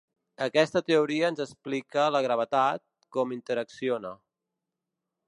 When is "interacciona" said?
3.39-4.15